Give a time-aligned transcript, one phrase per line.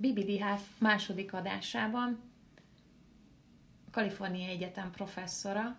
[0.00, 0.44] BBDH
[0.78, 2.20] második adásában
[3.86, 5.76] a Kaliforniai Egyetem professzora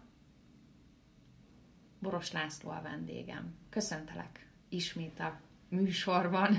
[2.00, 3.54] Boros László a vendégem.
[3.70, 6.58] Köszöntelek ismét a műsorban.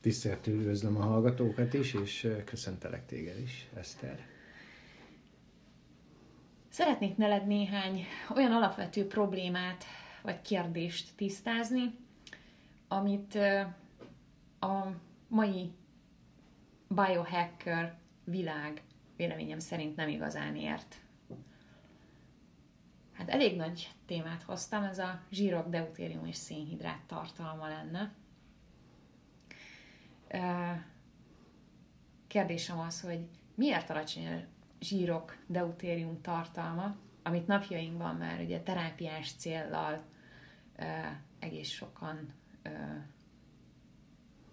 [0.00, 4.26] Tiszteletül üdvözlöm a hallgatókat is, és köszöntelek téged is, Eszter.
[6.68, 8.04] Szeretnék neled néhány
[8.34, 9.84] olyan alapvető problémát
[10.22, 11.94] vagy kérdést tisztázni,
[12.88, 13.34] amit
[14.60, 14.86] a
[15.28, 15.70] mai
[16.88, 18.82] biohacker világ
[19.16, 20.96] véleményem szerint nem igazán ért.
[23.12, 28.12] Hát elég nagy témát hoztam, ez a zsírok, deutérium és szénhidrát tartalma lenne.
[32.26, 34.40] Kérdésem az, hogy miért alacsony a
[34.80, 40.04] zsírok, deutérium tartalma, amit napjainkban már ugye terápiás céllal
[41.38, 42.34] egész sokan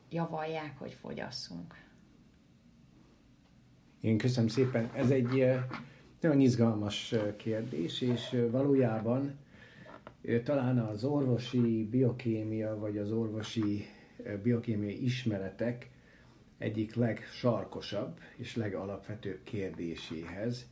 [0.09, 1.82] javalják, hogy fogyasszunk.
[4.03, 4.89] Én köszönöm szépen.
[4.95, 5.45] Ez egy
[6.21, 9.31] nagyon izgalmas kérdés, és valójában
[10.43, 13.85] talán az orvosi biokémia, vagy az orvosi
[14.43, 15.89] biokémiai ismeretek
[16.57, 20.69] egyik legsarkosabb és legalapvetőbb kérdéséhez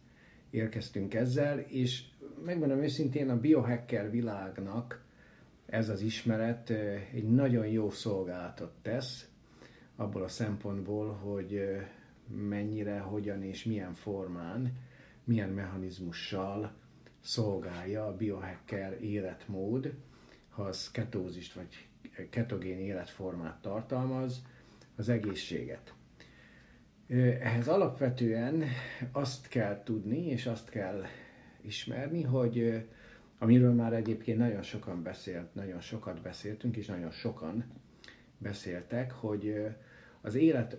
[0.49, 2.03] érkeztünk ezzel, és
[2.45, 5.03] megmondom őszintén, a biohacker világnak
[5.65, 6.69] ez az ismeret
[7.13, 9.29] egy nagyon jó szolgálatot tesz,
[9.95, 11.61] abból a szempontból, hogy
[12.35, 14.77] mennyire, hogyan és milyen formán,
[15.23, 16.73] milyen mechanizmussal
[17.19, 19.93] szolgálja a biohacker életmód,
[20.49, 21.87] ha az ketózist vagy
[22.29, 24.45] ketogén életformát tartalmaz,
[24.95, 25.93] az egészséget.
[27.39, 28.63] Ehhez alapvetően
[29.11, 31.03] azt kell tudni, és azt kell
[31.61, 32.85] ismerni, hogy
[33.37, 37.65] amiről már egyébként nagyon sokan beszélt, nagyon sokat beszéltünk, és nagyon sokan
[38.37, 39.65] beszéltek, hogy
[40.21, 40.77] az élet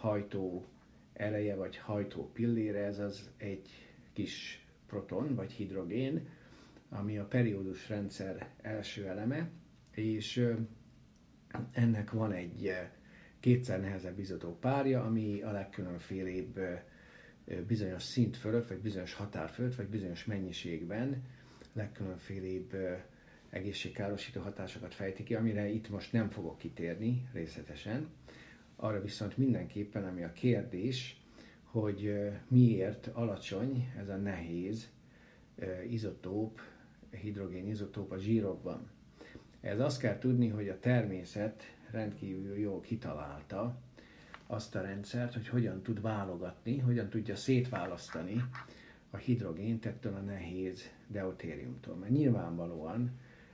[0.00, 0.64] alaphajtó
[1.12, 3.68] eleje, vagy hajtó pillére, ez az egy
[4.12, 6.28] kis proton, vagy hidrogén,
[6.88, 9.50] ami a periódus rendszer első eleme,
[9.94, 10.46] és
[11.72, 12.72] ennek van egy
[13.40, 16.60] kétszer nehezebb izotop párja, ami a legkülönfélébb
[17.66, 21.22] bizonyos szint fölött, vagy bizonyos határ fölött, vagy bizonyos mennyiségben
[21.72, 22.76] legkülönfélébb
[23.50, 28.08] egészségkárosító hatásokat fejti ki, amire itt most nem fogok kitérni részletesen.
[28.82, 31.20] Arra viszont mindenképpen, ami a kérdés,
[31.62, 34.90] hogy miért alacsony ez a nehéz
[35.88, 36.60] izotóp,
[37.10, 38.90] hidrogén izotóp a zsírokban.
[39.60, 43.78] Ez azt kell tudni, hogy a természet rendkívül jól kitalálta
[44.46, 48.44] azt a rendszert, hogy hogyan tud válogatni, hogyan tudja szétválasztani
[49.10, 51.94] a hidrogént ettől a nehéz deutériumtól.
[51.94, 53.10] Mert nyilvánvalóan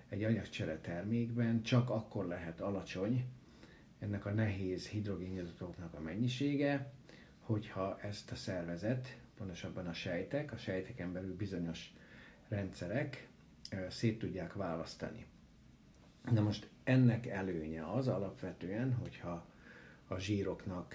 [0.08, 3.24] egy anyagcsere termékben csak akkor lehet alacsony
[3.98, 6.92] ennek a nehéz hidrogénizotopnak a mennyisége,
[7.40, 11.92] hogyha ezt a szervezet, pontosabban a sejtek, a sejteken belül bizonyos
[12.48, 13.28] rendszerek
[13.88, 15.26] szét tudják választani.
[16.30, 19.46] Na most ennek előnye az alapvetően, hogyha
[20.08, 20.94] a zsíroknak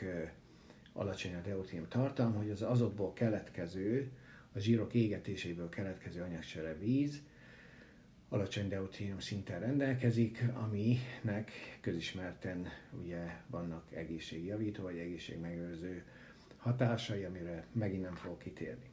[0.93, 4.11] alacsony a deutérium tartalma, hogy az azokból keletkező,
[4.53, 7.21] a zsírok égetéséből keletkező anyagcsere víz
[8.33, 12.67] alacsony deutérium szinten rendelkezik, aminek közismerten
[13.01, 16.03] ugye vannak egészségjavító vagy egészségmegőrző
[16.57, 18.89] hatásai, amire megint nem fogok kitérni.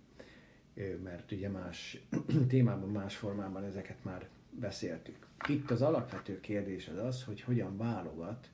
[1.03, 2.01] Mert ugye más
[2.49, 5.27] témában, más formában ezeket már beszéltük.
[5.49, 8.51] Itt az alapvető kérdés az az, hogy hogyan válogat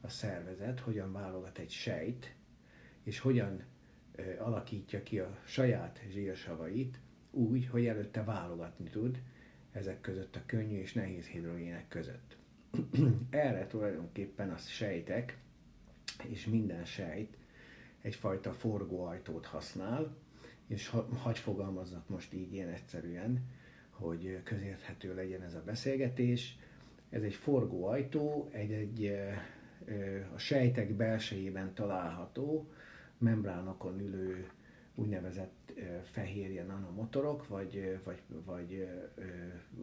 [0.00, 2.34] a szervezet, hogyan válogat egy sejt,
[3.02, 3.62] és hogyan
[4.38, 6.98] alakítja ki a saját zsírsavait
[7.30, 9.22] úgy, hogy előtte válogatni tud
[9.72, 12.36] ezek között a könnyű és nehéz hidrogének között.
[13.30, 15.38] Erre tulajdonképpen a sejtek,
[16.28, 17.36] és minden sejt
[18.02, 20.16] egyfajta forgóajtót használ,
[20.66, 23.44] és ha, hagy fogalmaznak most így ilyen egyszerűen,
[23.90, 26.58] hogy közérthető legyen ez a beszélgetés.
[27.10, 29.18] Ez egy forgóajtó, egy, egy
[30.34, 32.70] a sejtek belsejében található,
[33.18, 34.50] membránokon ülő
[35.02, 35.72] úgynevezett
[36.02, 38.88] fehérje nanomotorok, vagy, vagy, vagy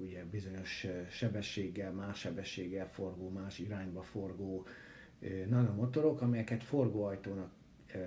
[0.01, 4.65] ugye bizonyos sebességgel, más sebességgel forgó, más irányba forgó
[5.49, 7.51] nanomotorok, amelyeket forgóajtónak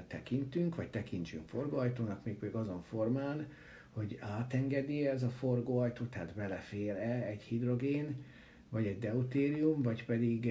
[0.06, 3.46] tekintünk, vagy tekintsünk forgóajtónak, még azon formán,
[3.92, 8.24] hogy átengedi ez a forgóajtó, tehát belefér-e egy hidrogén,
[8.68, 10.44] vagy egy deutérium, vagy pedig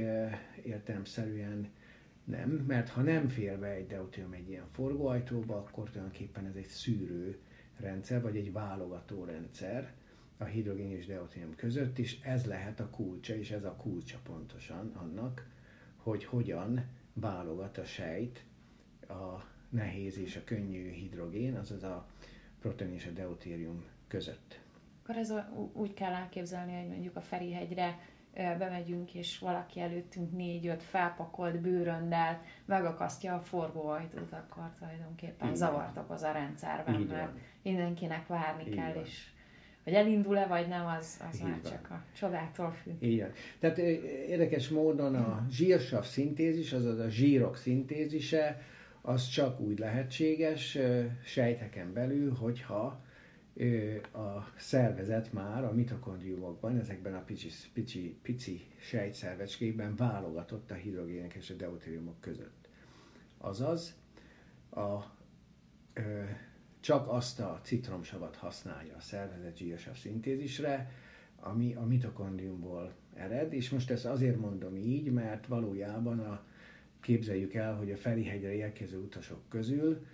[0.64, 1.70] értelemszerűen
[2.24, 6.68] nem, mert ha nem fér be egy deutérium egy ilyen forgóajtóba, akkor tulajdonképpen ez egy
[6.68, 7.40] szűrő
[7.80, 9.94] rendszer, vagy egy válogató rendszer
[10.38, 14.92] a hidrogén és deutérium között, és ez lehet a kulcsa, és ez a kulcsa pontosan
[14.96, 15.48] annak,
[15.96, 18.44] hogy hogyan válogat a sejt
[19.08, 22.08] a nehéz és a könnyű hidrogén, azaz a
[22.60, 24.60] proton és a deutérium között.
[25.04, 28.00] Akkor ez a, úgy kell elképzelni, hogy mondjuk a Ferihegyre
[28.34, 35.56] bemegyünk, és valaki előttünk négy-öt felpakolt bőröndel megakasztja a forgóajtót, akkor tulajdonképpen Igen.
[35.56, 37.32] zavart okoz a rendszerben, Így mert
[37.64, 39.30] mindenkinek várni Így kell, és
[39.84, 43.02] hogy elindul-e vagy nem, az, az már csak a csodától függ.
[43.04, 43.32] Igen.
[43.60, 43.78] Tehát
[44.28, 48.62] érdekes módon a zsírsav szintézis, azaz a zsírok szintézise,
[49.02, 50.78] az csak úgy lehetséges
[51.24, 53.02] sejteken belül, hogyha
[54.12, 61.50] a szervezet már a mitokondriumokban, ezekben a pici, pici, pici sejtszervecskékben válogatott a hidrogének és
[61.50, 62.70] a deutériumok között.
[63.38, 63.96] Azaz,
[64.70, 65.00] a,
[65.94, 66.24] ö,
[66.80, 70.92] csak azt a citromsavat használja a szervezet zsírsav szintézisre,
[71.40, 76.44] ami a mitokondriumból ered, és most ezt azért mondom így, mert valójában a,
[77.00, 80.06] képzeljük el, hogy a Ferihegyre érkező utasok közül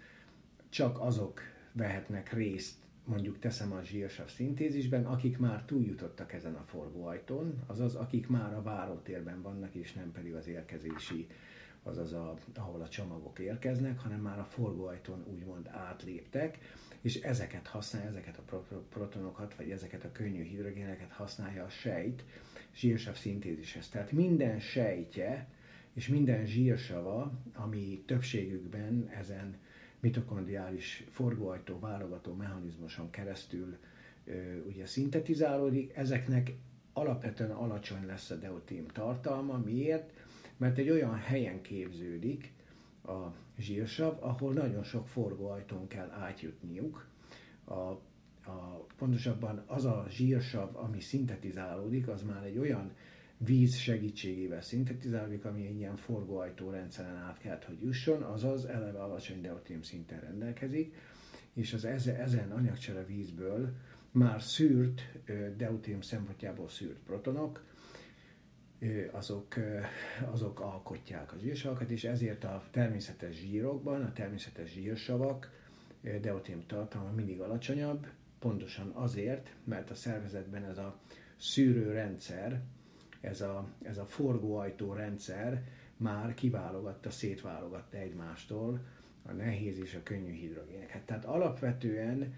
[0.70, 1.42] csak azok
[1.72, 8.28] vehetnek részt mondjuk teszem a zsírsav szintézisben, akik már túljutottak ezen a forgóajtón, azaz akik
[8.28, 11.28] már a várótérben vannak, és nem pedig az érkezési,
[11.84, 16.58] azaz a, ahol a csomagok érkeznek, hanem már a forgóajtón úgymond átléptek,
[17.02, 22.24] és ezeket használja, ezeket a protonokat, vagy ezeket a könnyű hidrogéneket használja a sejt
[22.76, 23.90] zsírsav szintézishez.
[23.90, 25.48] Tehát minden sejtje
[25.94, 29.56] és minden zsírsava, ami többségükben ezen
[30.00, 33.78] mitokondriális forgóajtó válogató mechanizmuson keresztül
[34.68, 36.54] ugye szintetizálódik, ezeknek
[36.94, 39.58] alapvetően alacsony lesz a deutém tartalma.
[39.58, 40.14] Miért?
[40.58, 42.54] Mert egy olyan helyen képződik
[43.04, 47.08] a zsírsav, ahol nagyon sok forgóajtón kell átjutniuk.
[47.64, 52.92] A, a, pontosabban az a zsírsav, ami szintetizálódik, az már egy olyan
[53.38, 59.42] víz segítségével szintetizálódik, ami egy ilyen forgóajtó rendszeren át kell, hogy jusson, azaz eleve alacsony
[59.42, 60.96] deutérium szinten rendelkezik,
[61.54, 63.74] és az ezen anyagcsere vízből
[64.12, 65.02] már szűrt,
[65.58, 67.64] deutérium szempontjából szűrt protonok,
[69.12, 69.56] azok,
[70.32, 75.52] azok alkotják a zsírsavakat, és ezért a természetes zsírokban, a természetes zsírsavak
[76.22, 78.08] deutérium tartalma mindig alacsonyabb,
[78.40, 81.00] pontosan azért, mert a szervezetben ez a
[81.38, 82.62] szűrőrendszer,
[83.22, 85.64] ez a, ez a forgóajtó rendszer
[85.98, 88.80] már kiválogatta, szétválogatta egymástól
[89.24, 91.02] a nehéz és a könnyű hidrogéneket.
[91.02, 92.34] Tehát alapvetően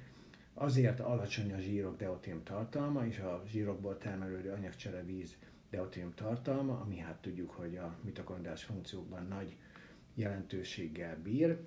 [0.53, 5.35] azért alacsony a zsírok deutérium tartalma és a zsírokból termelődő anyagcsere víz
[5.69, 9.55] deutérium tartalma, ami hát tudjuk, hogy a mitokondriás funkciókban nagy
[10.13, 11.57] jelentőséggel bír,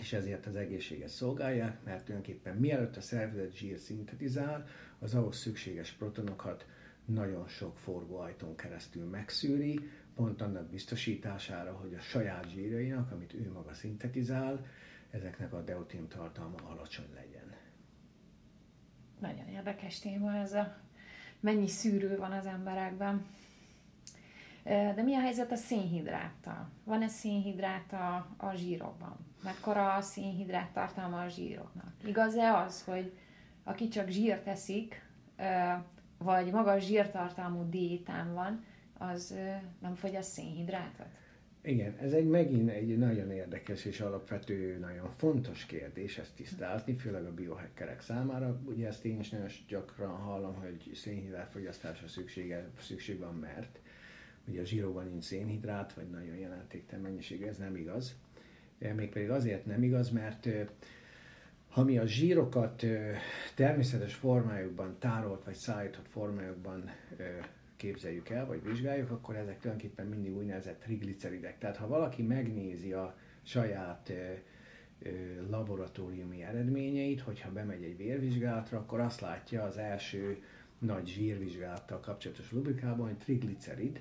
[0.00, 4.66] és ezért az egészséget szolgálják, mert tulajdonképpen mielőtt a szervezet zsír szintetizál,
[4.98, 6.66] az ahhoz szükséges protonokat
[7.12, 13.74] nagyon sok forgóajtón keresztül megszűri, pont annak biztosítására, hogy a saját zsírjainak, amit ő maga
[13.74, 14.66] szintetizál,
[15.10, 17.54] ezeknek a deutém tartalma alacsony legyen.
[19.20, 20.76] Nagyon érdekes téma ez a
[21.40, 23.26] mennyi szűrő van az emberekben.
[24.64, 26.70] De mi a helyzet a szénhidráttal?
[26.84, 29.16] Van-e szénhidrát a, a zsírokban?
[29.42, 31.92] Mekkora a szénhidrát tartalma a zsíroknak?
[32.04, 33.12] Igaz-e az, hogy
[33.64, 35.02] aki csak zsírt eszik,
[36.24, 38.64] vagy magas zsírtartalmú diétán van,
[38.98, 39.34] az
[39.80, 41.18] nem fogyaszt szénhidrátot?
[41.62, 47.24] Igen, ez egy megint egy nagyon érdekes és alapvető, nagyon fontos kérdés ezt tisztázni, főleg
[47.24, 48.60] a biohackerek számára.
[48.64, 53.78] Ugye ezt én is nagyon gyakran hallom, hogy szénhidrát fogyasztásra szüksége, szükség van, mert
[54.48, 58.16] ugye a zsírokban nincs szénhidrát, vagy nagyon jelentéktelen mennyiségű, ez nem igaz.
[58.94, 60.48] Mégpedig azért nem igaz, mert
[61.70, 62.84] ha mi a zsírokat
[63.54, 66.90] természetes formájukban, tárolt vagy szállított formájukban
[67.76, 71.58] képzeljük el, vagy vizsgáljuk, akkor ezek tulajdonképpen mindig úgynevezett trigliceridek.
[71.58, 74.12] Tehát ha valaki megnézi a saját
[75.50, 80.42] laboratóriumi eredményeit, hogyha bemegy egy vérvizsgálatra, akkor azt látja az első
[80.78, 84.00] nagy zsírvizsgálattal kapcsolatos rubrikában, hogy triglicerid,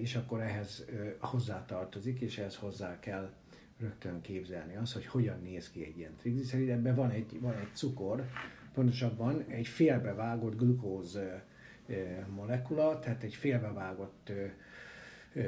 [0.00, 0.84] és akkor ehhez
[1.18, 3.30] hozzátartozik, és ehhez hozzá kell
[3.80, 6.68] rögtön képzelni az, hogy hogyan néz ki egy ilyen triglicerid.
[6.68, 8.24] Ebben van egy, van egy cukor,
[8.74, 11.18] pontosabban egy félbevágott glukóz
[12.34, 14.32] molekula, tehát egy félbevágott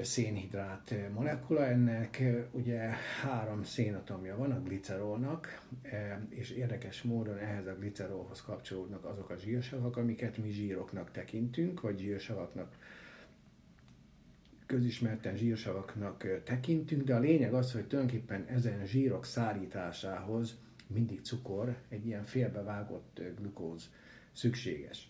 [0.03, 2.79] szénhidrát molekula, ennek ugye
[3.23, 5.63] három szénatomja van a glicerolnak,
[6.29, 11.99] és érdekes módon ehhez a glicerolhoz kapcsolódnak azok a zsírsavak, amiket mi zsíroknak tekintünk, vagy
[11.99, 12.77] zsírsavaknak
[14.69, 20.57] közismerten zsírsavaknak tekintünk, de a lényeg az, hogy tulajdonképpen ezen zsírok szárításához
[20.87, 23.91] mindig cukor, egy ilyen félbevágott glukóz
[24.33, 25.09] szükséges.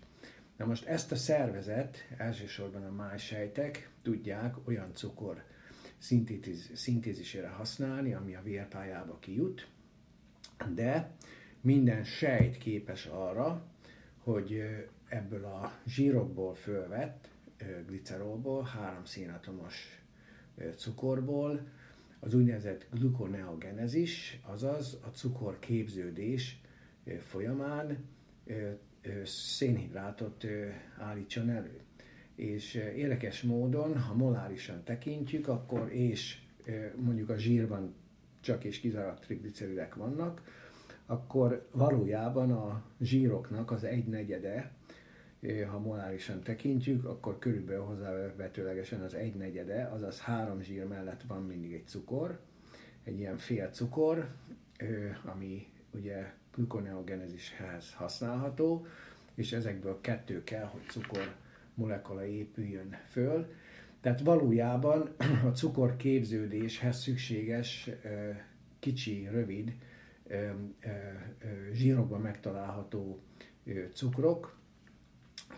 [0.57, 5.45] Na most ezt a szervezet, elsősorban a májsejtek tudják olyan cukor
[5.99, 9.69] szintétiz, szintézisére használni, ami a vérpályába kijut,
[10.75, 11.11] de
[11.61, 13.63] minden sejt képes arra,
[14.19, 14.63] hogy
[15.09, 17.29] ebből a zsírokból fölvett
[17.87, 20.03] glicerolból, három szénatomos
[20.77, 21.61] cukorból,
[22.21, 26.61] az úgynevezett glukoneogenezis, azaz a cukor képződés
[27.19, 27.99] folyamán
[29.25, 30.47] szénhidrátot
[30.99, 31.81] állítson elő.
[32.35, 36.39] És érdekes módon, ha molárisan tekintjük, akkor és
[36.97, 37.95] mondjuk a zsírban
[38.41, 40.43] csak és kizárólag trigliceridek vannak,
[41.07, 44.73] akkor valójában a zsíroknak az egynegyede,
[45.71, 51.87] ha molárisan tekintjük, akkor körülbelül hozzávetőlegesen az egynegyede, azaz három zsír mellett van mindig egy
[51.87, 52.41] cukor,
[53.05, 54.29] egy ilyen fél cukor,
[55.25, 58.87] ami ugye glukoneogenezishez használható,
[59.35, 61.35] és ezekből kettő kell, hogy cukor
[61.75, 63.53] molekula épüljön föl.
[64.01, 65.15] Tehát valójában
[65.49, 67.91] a cukor képződéshez szükséges
[68.79, 69.73] kicsi, rövid,
[71.73, 73.23] zsírokban megtalálható
[73.95, 74.58] cukrok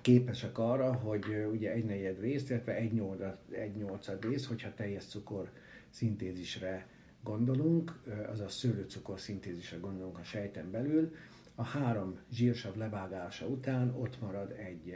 [0.01, 5.05] képesek arra, hogy ugye egy negyed részt, illetve egy, nyolcad, egy nyolcad rész, hogyha teljes
[5.05, 5.51] cukor
[5.91, 6.87] szintézisre
[7.23, 11.15] gondolunk, azaz szőlőcukor szintézisre gondolunk a sejten belül,
[11.55, 14.95] a három zsírsav levágása után ott marad egy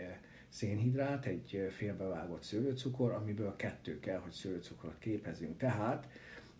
[0.48, 5.56] szénhidrát, egy félbevágott szőlőcukor, amiből kettő kell, hogy szőlőcukrot képezünk.
[5.56, 6.08] Tehát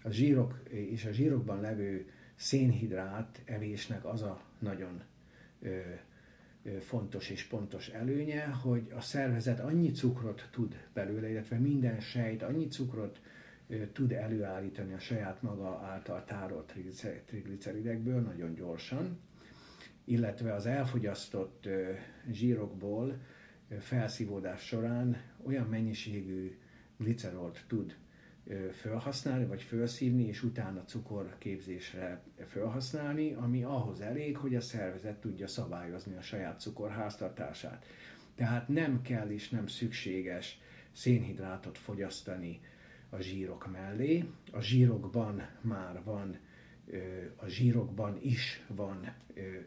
[0.03, 5.03] a zsírok és a zsírokban levő szénhidrát evésnek az a nagyon
[6.80, 12.66] fontos és pontos előnye, hogy a szervezet annyi cukrot tud belőle, illetve minden sejt annyi
[12.66, 13.21] cukrot
[13.92, 16.75] tud előállítani a saját maga által tárolt
[17.26, 19.18] trigliceridekből nagyon gyorsan,
[20.04, 21.68] illetve az elfogyasztott
[22.30, 23.18] zsírokból
[23.78, 26.59] felszívódás során olyan mennyiségű
[26.99, 27.97] glicerolt tud
[28.73, 36.17] felhasználni, vagy felszívni, és utána cukorképzésre felhasználni, ami ahhoz elég, hogy a szervezet tudja szabályozni
[36.17, 37.87] a saját cukorháztartását.
[38.35, 40.61] Tehát nem kell és nem szükséges
[40.93, 42.61] szénhidrátot fogyasztani
[43.11, 44.25] a zsírok mellé.
[44.53, 46.39] A zsírokban már van,
[47.37, 49.15] a zsírokban is van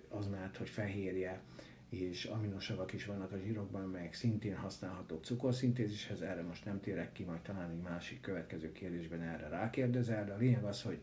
[0.10, 1.41] az mert, hogy fehérje,
[1.89, 7.24] és aminosavak is vannak a zsírokban, melyek szintén használhatók cukorszintézishez, erre most nem térek ki,
[7.24, 11.00] majd talán egy másik következő kérdésben erre rákérdezel, de a lényeg az, hogy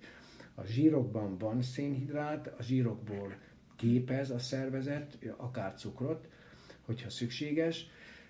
[0.55, 3.35] a zsírokban van szénhidrát, a zsírokból
[3.77, 6.29] képez a szervezet akár cukrot,
[6.85, 7.87] hogyha szükséges,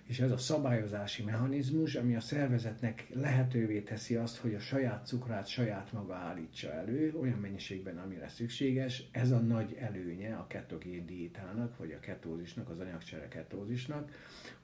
[0.07, 5.47] és ez a szabályozási mechanizmus, ami a szervezetnek lehetővé teszi azt, hogy a saját cukrát
[5.47, 11.77] saját maga állítsa elő, olyan mennyiségben, amire szükséges, ez a nagy előnye a ketogén diétának,
[11.77, 14.11] vagy a ketózisnak, az anyagcsere ketózisnak,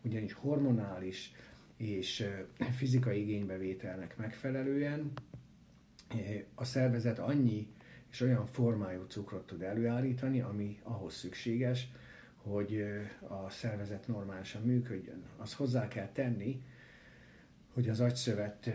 [0.01, 1.31] ugyanis hormonális
[1.77, 2.27] és
[2.75, 5.11] fizikai igénybevételnek megfelelően
[6.55, 7.67] a szervezet annyi
[8.11, 11.87] és olyan formájú cukrot tud előállítani, ami ahhoz szükséges,
[12.43, 12.83] hogy
[13.27, 15.23] a szervezet normálisan működjön.
[15.37, 16.63] Az hozzá kell tenni,
[17.73, 18.69] hogy az agyszövet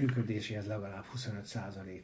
[0.00, 2.00] működéséhez legalább 25%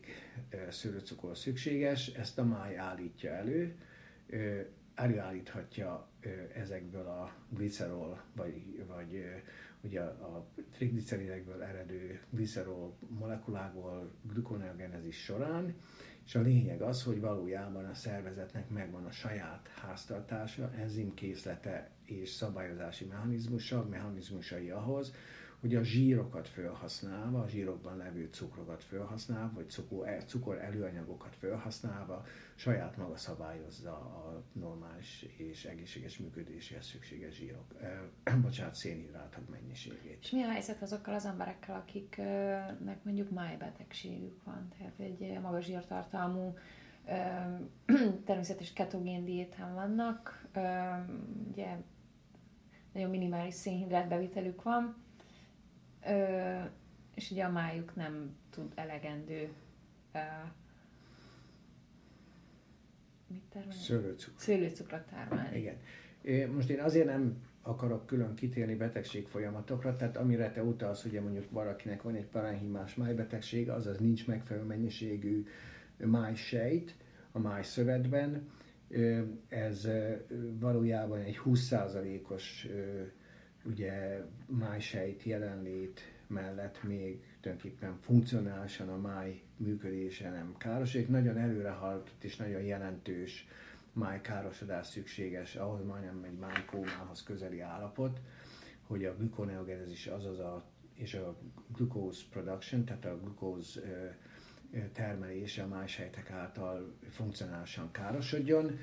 [0.71, 3.75] szőlőcukor szükséges, ezt a máj állítja elő,
[5.01, 6.09] előállíthatja
[6.55, 9.25] ezekből a glicerol, vagy, vagy
[9.81, 15.75] ugye a trigliceridekből eredő glicerol molekulákból glukoneogenezis során,
[16.27, 23.05] és a lényeg az, hogy valójában a szervezetnek megvan a saját háztartása, enzimkészlete és szabályozási
[23.05, 25.15] mechanizmusa, mechanizmusai ahhoz,
[25.61, 32.25] hogy a zsírokat felhasználva, a zsírokban levő cukrokat felhasználva, vagy cukor, e, cukor előanyagokat felhasználva
[32.55, 40.19] saját maga szabályozza a normális és egészséges működéséhez szükséges zsírok, eh, bocsánat, szénhidrátok mennyiségét.
[40.21, 46.55] És mi a helyzet azokkal az emberekkel, akiknek mondjuk májbetegségük van, tehát egy magas zsírtartalmú
[48.27, 50.47] természetes ketogén diétán vannak,
[51.51, 51.77] ugye
[52.93, 54.97] nagyon minimális szénhidrát bevitelük van,
[57.15, 59.49] és ugye a májuk nem tud elegendő
[63.27, 63.83] mit termelni?
[63.83, 64.41] Szőlőcukor.
[64.41, 65.59] Szőlőcukrot termelni.
[65.59, 65.77] Igen.
[66.53, 71.51] Most én azért nem akarok külön kitérni betegség folyamatokra, tehát amire te utalsz, ugye mondjuk
[71.51, 75.47] valakinek van egy parenhimás májbetegség, azaz nincs megfelelő mennyiségű
[75.97, 76.95] májsejt
[77.33, 78.51] a májszövetben,
[79.49, 79.89] ez
[80.59, 82.69] valójában egy 20%-os
[83.65, 91.09] ugye májsejt jelenlét mellett még tulajdonképpen funkcionálisan a máj működése nem károsodik.
[91.09, 93.47] Nagyon előrehaladott és nagyon jelentős
[93.93, 98.21] májkárosodás szükséges, ahhoz majdnem egy májkómához közeli állapot,
[98.87, 100.65] hogy a glukoneogenezis, azaz a
[100.95, 101.37] és a
[101.73, 103.81] glucose production, tehát a glucose
[104.93, 108.79] termelése a májsejtek által funkcionálisan károsodjon.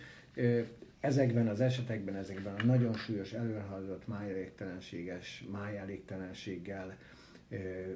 [1.08, 6.98] Ezekben az esetekben, ezekben a nagyon súlyos előrehaladott májelégtelenséges májelégtelenséggel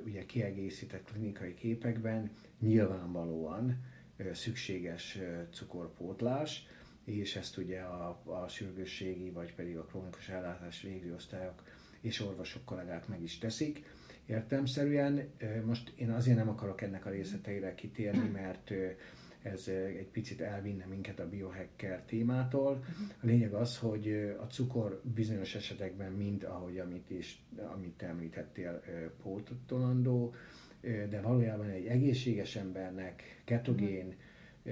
[0.05, 3.83] ugye kiegészített klinikai képekben nyilvánvalóan
[4.33, 5.17] szükséges
[5.53, 6.67] cukorpótlás,
[7.05, 11.63] és ezt ugye a, a sürgősségi vagy pedig a krónikus ellátás végző osztályok
[12.01, 13.83] és orvosok kollégák meg is teszik.
[14.25, 15.29] Értelmszerűen
[15.65, 18.71] most én azért nem akarok ennek a részleteire kitérni, mert
[19.41, 22.83] ez egy picit elvinne minket a biohacker témától.
[23.21, 28.81] A lényeg az, hogy a cukor bizonyos esetekben mind, ahogy amit is, amit említettél,
[29.21, 30.33] pótolandó,
[30.81, 34.15] de valójában egy egészséges embernek ketogén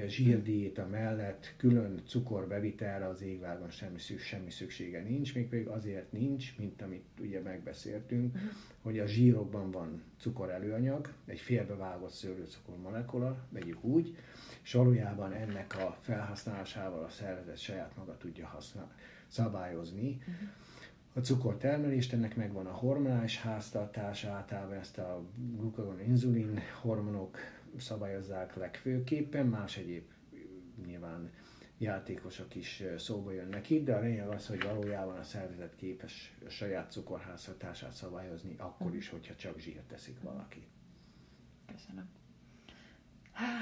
[0.08, 6.82] zsírdiéta mellett külön cukorbevitelre az égvágon semmi, semmi szüksége nincs, még pedig azért nincs, mint
[6.82, 8.50] amit ugye megbeszéltünk, uh-huh.
[8.82, 14.16] hogy a zsírokban van cukor előanyag, egy félbevágott szőlőcukor molekula, vegyük úgy,
[14.64, 18.92] és valójában ennek a felhasználásával a szervezet saját maga tudja használ,
[19.28, 20.10] szabályozni.
[20.20, 20.50] Uh-huh.
[21.14, 25.22] A cukortermelést, ennek megvan a hormonális háztartás, általában ezt a
[25.58, 27.38] glukagon, inzulin hormonok
[27.78, 30.04] szabályozzák legfőképpen, más egyéb
[30.86, 31.32] nyilván
[31.78, 36.50] játékosok is szóba jönnek itt, de a lényeg az, hogy valójában a szervezet képes a
[36.50, 40.68] saját cukorháztartását szabályozni, akkor is, hogyha csak zsírt teszik valaki.
[41.74, 42.10] Köszönöm.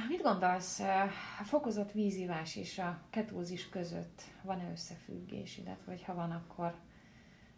[0.10, 0.80] Mit gondolsz,
[1.40, 6.76] a fokozott vízivás és a ketózis között van-e összefüggés, illetve ha van, akkor,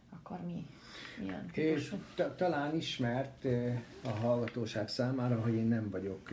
[0.10, 0.66] akkor mi?
[1.20, 1.94] Milyen és
[2.36, 3.46] talán ismert
[4.04, 6.30] a hallgatóság számára, hogy én nem vagyok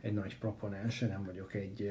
[0.00, 1.90] egy nagy proponense, nem vagyok egy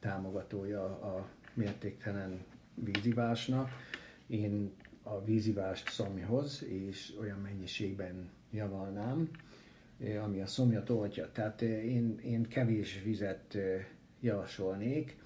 [0.00, 3.70] támogatója a mértéktelen vízivásnak.
[4.26, 9.30] Én a vízivást szomjhoz és olyan mennyiségben javalnám,
[10.24, 11.32] ami a szomja toltja.
[11.32, 13.56] Tehát én, én kevés vizet
[14.20, 15.16] javasolnék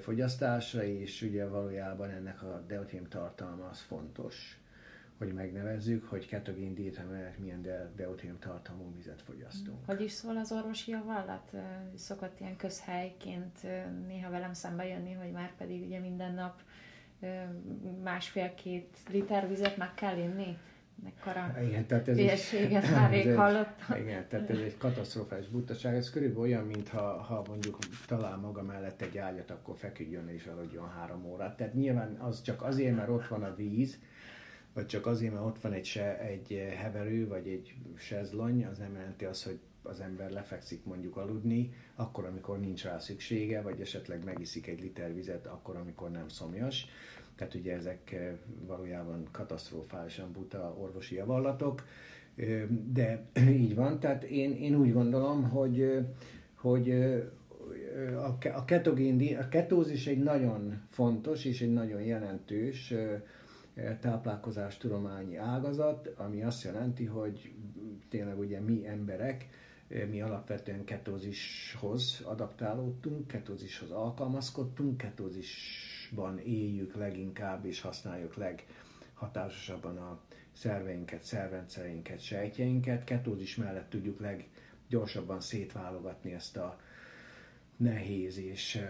[0.00, 4.58] fogyasztásra, és ugye valójában ennek a deutérium tartalma az fontos
[5.18, 7.02] hogy megnevezzük, hogy ketogén diéta
[7.38, 9.78] milyen de, deutérium tartalmú vizet fogyasztunk.
[9.86, 11.50] Hogy is szól az orvosi javallat?
[11.96, 13.62] Szokott ilyen közhelyként
[14.06, 16.60] néha velem szembe jönni, hogy már pedig ugye minden nap
[18.02, 20.58] másfél-két liter vizet meg kell inni?
[21.02, 23.96] Mekkora igen, tehát ez hülyeséget már rég hallottam.
[24.00, 25.94] Igen, tehát ez egy katasztrofális butaság.
[25.94, 30.88] Ez körülbelül olyan, mintha ha mondjuk talál maga mellett egy ágyat, akkor feküdjön és aludjon
[30.88, 31.56] három órát.
[31.56, 33.98] Tehát nyilván az csak azért, mert ott van a víz,
[34.72, 38.94] vagy csak azért, mert ott van egy, se, egy heverő, vagy egy sezlony, az nem
[38.94, 44.24] jelenti azt, hogy az ember lefekszik mondjuk aludni, akkor, amikor nincs rá szüksége, vagy esetleg
[44.24, 46.86] megiszik egy liter vizet, akkor, amikor nem szomjas.
[47.36, 48.34] Tehát ugye ezek
[48.66, 51.82] valójában katasztrofálisan buta orvosi javallatok,
[52.92, 54.00] de így van.
[54.00, 55.98] Tehát én, én úgy gondolom, hogy,
[56.54, 56.90] hogy
[58.54, 62.94] a, ketogén, a ketózis egy nagyon fontos és egy nagyon jelentős
[64.00, 67.54] táplálkozás tudományi ágazat, ami azt jelenti, hogy
[68.08, 69.48] tényleg ugye mi emberek,
[70.10, 74.96] mi alapvetően ketózishoz adaptálódtunk, ketózishoz alkalmazkodtunk,
[76.04, 80.20] ketózisban éljük leginkább és használjuk leghatásosabban a
[80.52, 83.04] szerveinket, szervrendszereinket, sejtjeinket.
[83.04, 86.80] Ketózis mellett tudjuk leggyorsabban szétválogatni ezt a
[87.76, 88.80] nehéz és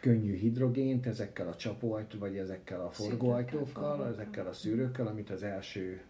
[0.00, 6.00] könnyű hidrogént ezekkel a csapóajtó, vagy ezekkel a forgóajtókkal, ezekkel a szűrőkkel, amit az első,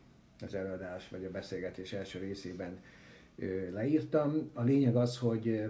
[0.40, 2.79] az előadás vagy a beszélgetés első részében
[3.72, 4.51] leírtam.
[4.55, 5.64] A lényeg az, hogy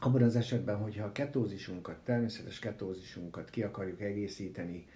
[0.00, 4.86] abban az esetben, hogyha a ketózisunkat, természetes ketózisunkat ki akarjuk egészíteni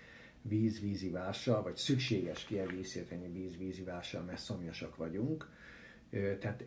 [0.43, 5.49] víz-vízivással, vagy szükséges kiegészíteni víz-vízivással, mert szomjasak vagyunk,
[6.11, 6.61] tehát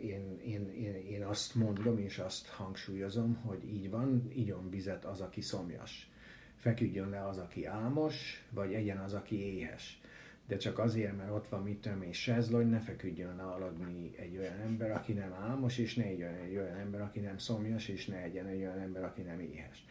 [0.00, 5.20] én, én, én, én azt mondom és azt hangsúlyozom, hogy így van, igyon vizet az,
[5.20, 6.10] aki szomjas.
[6.56, 10.00] Feküdjön le az, aki álmos, vagy egyen az, aki éhes.
[10.46, 14.36] De csak azért, mert ott van mit tudom és sezlony, ne feküdjön le aludni egy
[14.36, 18.06] olyan ember, aki nem álmos, és ne egyen egy olyan ember, aki nem szomjas, és
[18.06, 19.84] ne egyen egy olyan ember, aki nem éhes.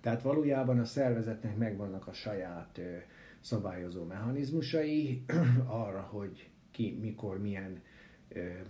[0.00, 2.96] Tehát valójában a szervezetnek megvannak a saját ö,
[3.40, 5.24] szabályozó mechanizmusai
[5.66, 7.82] arra, hogy ki, mikor, milyen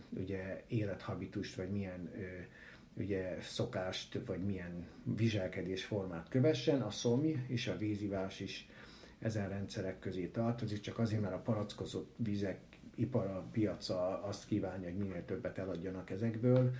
[0.08, 2.10] ugye élethabitust, vagy milyen
[2.94, 8.68] ugye szokást, vagy milyen viselkedésformát kövessen, a szomj és a vízivás is
[9.22, 12.58] ezen rendszerek közé tartozik, csak azért, mert a palackozott vizek
[12.94, 16.74] ipara, piaca azt kívánja, hogy minél többet eladjanak ezekből,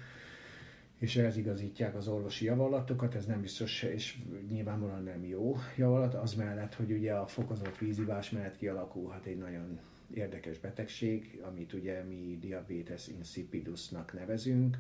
[0.99, 6.35] és ehhez igazítják az orvosi javallatokat, ez nem biztos, és nyilvánvalóan nem jó javallat, az
[6.35, 9.79] mellett, hogy ugye a fokozott vízivás mellett kialakulhat egy nagyon
[10.15, 14.77] érdekes betegség, amit ugye mi diabetes insipidusnak nevezünk.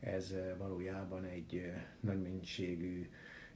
[0.00, 3.08] Ez valójában egy nagy mennyiségű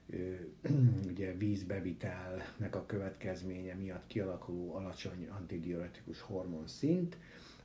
[1.10, 7.16] ugye vízbevitelnek a következménye miatt kialakuló alacsony antidiuretikus hormonszint,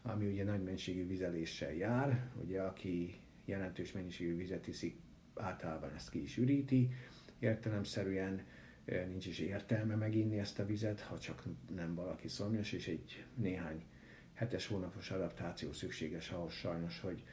[0.01, 4.95] ami ugye nagy mennyiségű vizeléssel jár, ugye aki jelentős mennyiségű vizet iszik,
[5.35, 6.89] általában ezt ki is üríti,
[7.39, 8.41] értelemszerűen
[8.85, 11.43] nincs is értelme meginni ezt a vizet, ha csak
[11.75, 13.83] nem valaki szomjas, és egy néhány
[14.33, 17.23] hetes hónapos adaptáció szükséges ahhoz sajnos, hogy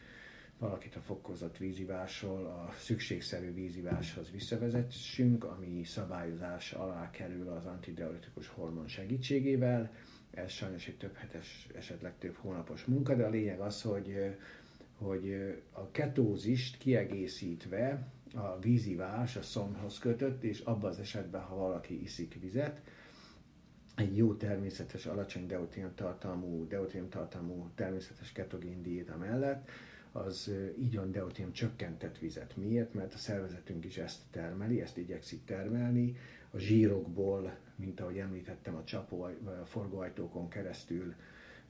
[0.58, 8.88] valakit a fokozott vízivásról a szükségszerű víziváshoz visszavezessünk, ami szabályozás alá kerül az antidiuretikus hormon
[8.88, 9.90] segítségével.
[10.30, 14.36] Ez sajnos egy több hetes, esetleg több hónapos munka, de a lényeg az, hogy,
[14.96, 22.02] hogy a ketózist kiegészítve a vízivás a szomhoz kötött, és abban az esetben, ha valaki
[22.02, 22.80] iszik vizet,
[23.96, 29.68] egy jó természetes, alacsony deutérium tartalmú, deutérium tartalmú természetes ketogén diéta mellett,
[30.12, 32.56] az igyon deutérium csökkentett vizet.
[32.56, 32.94] Miért?
[32.94, 36.16] Mert a szervezetünk is ezt termeli, ezt igyekszik termelni.
[36.50, 41.14] A zsírokból, mint ahogy említettem, a csapó, a forgóajtókon keresztül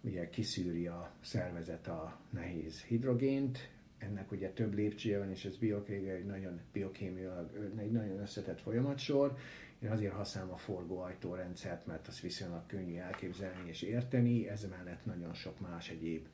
[0.01, 3.59] ugye kiszűri a szervezet a nehéz hidrogént,
[3.99, 9.37] ennek ugye több lépcsője van, és ez biokémiai egy nagyon biokémiailag egy nagyon összetett folyamatsor.
[9.83, 15.35] Én azért használom a forgóajtórendszert, mert az viszonylag könnyű elképzelni és érteni, ez mellett nagyon
[15.35, 16.27] sok más egyéb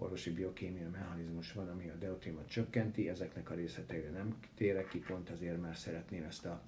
[0.00, 5.30] orvosi biokémia mechanizmus van, ami a deutériumot csökkenti, ezeknek a részleteire nem térek ki, pont
[5.30, 6.62] azért, mert szeretném ezt a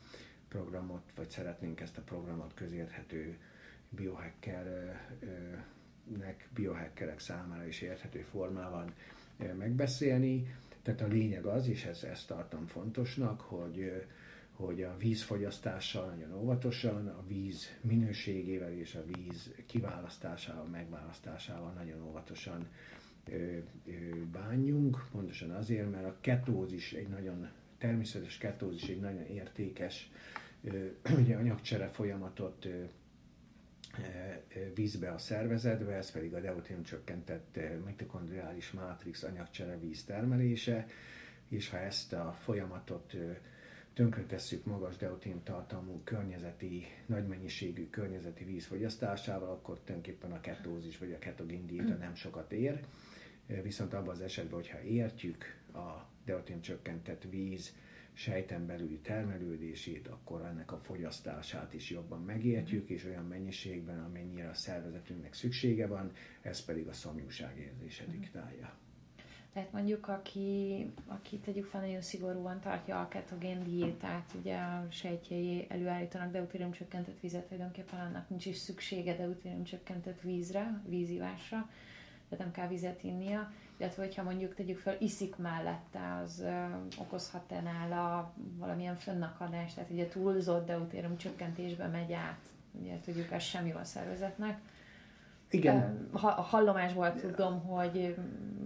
[0.48, 3.36] programot, vagy szeretnénk ezt a programot közérthető
[3.88, 8.94] biohackernek, biohackerek számára is érthető formában
[9.58, 10.54] megbeszélni.
[10.82, 14.06] Tehát a lényeg az, és ez, ezt tartom fontosnak, hogy,
[14.52, 22.66] hogy a vízfogyasztással nagyon óvatosan, a víz minőségével és a víz kiválasztásával, megválasztásával nagyon óvatosan
[24.32, 30.10] bánjunk, pontosan azért, mert a ketózis egy nagyon természetes ketózis egy nagyon értékes
[31.20, 32.68] ugye, anyagcsere folyamatot
[34.74, 40.86] vízbe a szervezetbe, ez pedig a deutérium csökkentett mitokondriális mátrix anyagcsere víz termelése,
[41.48, 43.16] és ha ezt a folyamatot
[43.94, 51.18] tönkretesszük magas deutérium tartalmú környezeti, nagy mennyiségű környezeti vízfogyasztásával, akkor tulajdonképpen a ketózis vagy a
[51.18, 52.80] ketogén diéta nem sokat ér.
[53.46, 57.74] Viszont abban az esetben, hogyha értjük a deutérium csökkentett víz
[58.12, 64.54] sejten belüli termelődését, akkor ennek a fogyasztását is jobban megértjük, és olyan mennyiségben, amennyire a
[64.54, 68.12] szervezetünknek szüksége van, ez pedig a szomjúság érzése mhm.
[68.12, 68.74] diktálja.
[69.52, 75.66] Tehát mondjuk, aki, aki tegyük fel nagyon szigorúan tartja a ketogén diétát, ugye a sejtjei
[75.68, 81.70] előállítanak deutérium csökkentett vizet, tulajdonképpen annak nincs is szüksége deutérium csökkentett vízre, vízivásra,
[82.32, 86.64] tehát nem kell vizet innia, illetve hogyha mondjuk tegyük fel, iszik mellette, az ö,
[86.98, 92.40] okozhat-e nála valamilyen fönnakadást, tehát ugye túlzott deutérium csökkentésbe megy át,
[92.72, 94.60] ugye tudjuk, ez sem jó a szervezetnek.
[95.50, 96.08] Igen.
[96.12, 98.16] Ha, a hallomásból tudom, hogy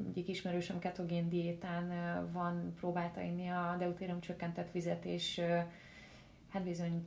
[0.09, 1.89] egyik ismerősöm ketogén diétán
[2.33, 5.41] van, próbálta inni a deutérium csökkentett vizet, és
[6.49, 7.05] hát bizony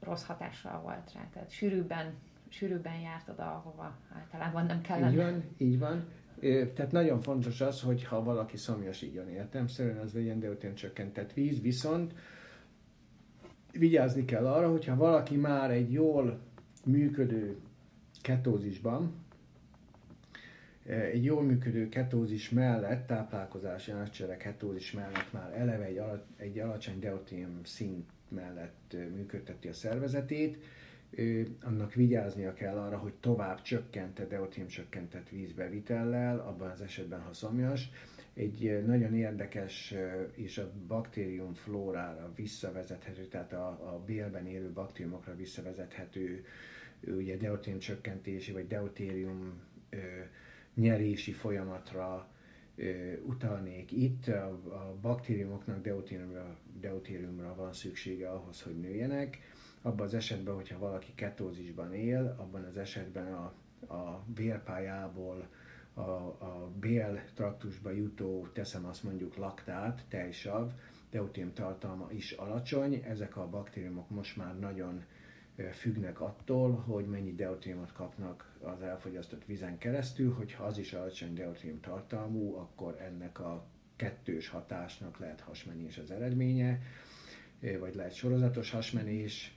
[0.00, 2.14] rossz hatással volt rá, tehát sűrűbben,
[2.48, 5.10] sűrűbben járt oda, ahova általában nem kellene.
[5.10, 6.04] Így van, így van.
[6.74, 11.60] Tehát nagyon fontos az, hogy ha valaki szomjas igyon értelmszerűen, az legyen deutén csökkentett víz,
[11.60, 12.14] viszont
[13.72, 16.40] vigyázni kell arra, hogyha valaki már egy jól
[16.84, 17.56] működő
[18.22, 19.12] ketózisban,
[20.84, 25.88] egy jól működő ketózis mellett, táplálkozási átcsere ketózis mellett már eleve
[26.36, 30.58] egy alacsony deutérium szint mellett működteti a szervezetét,
[31.62, 37.90] annak vigyáznia kell arra, hogy tovább csökkente deutérium csökkentett vízbevitellel, abban az esetben, ha szomjas.
[38.34, 39.94] Egy nagyon érdekes
[40.34, 46.44] és a baktérium flórára visszavezethető, tehát a, a bélben élő baktériumokra visszavezethető
[47.06, 49.96] ugye deutérium csökkentési vagy deutérium ö,
[50.74, 52.28] nyerési folyamatra
[52.76, 54.26] ö, utalnék itt.
[54.28, 59.38] A, a baktériumoknak deutériumra, deutériumra van szüksége ahhoz, hogy nőjenek
[59.82, 63.52] abban az esetben, hogyha valaki ketózisban él, abban az esetben a,
[63.94, 65.48] a vérpályából
[65.94, 66.00] a,
[66.44, 70.72] a bél traktusba jutó, teszem azt mondjuk laktát, tejsav,
[71.10, 73.02] deutérium tartalma is alacsony.
[73.08, 75.04] Ezek a baktériumok most már nagyon
[75.72, 81.80] függnek attól, hogy mennyi deutériumot kapnak az elfogyasztott vízen keresztül, hogyha az is alacsony deutérium
[81.80, 83.64] tartalmú, akkor ennek a
[83.96, 86.80] kettős hatásnak lehet hasmenés az eredménye,
[87.78, 89.54] vagy lehet sorozatos hasmenés,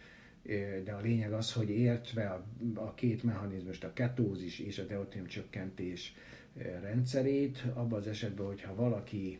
[0.83, 5.27] de a lényeg az, hogy értve a, a két mechanizmust, a ketózis és a deutérium
[5.27, 6.13] csökkentés
[6.81, 9.39] rendszerét, abban az esetben, hogyha valaki